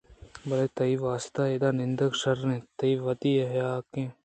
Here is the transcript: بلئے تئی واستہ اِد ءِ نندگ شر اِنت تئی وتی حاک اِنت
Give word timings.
بلئے 0.47 0.67
تئی 0.75 0.93
واستہ 1.03 1.43
اِد 1.51 1.63
ءِ 1.67 1.77
نندگ 1.77 2.11
شر 2.21 2.37
اِنت 2.45 2.65
تئی 2.77 2.93
وتی 3.05 3.31
حاک 3.53 3.85
اِنت 3.95 4.15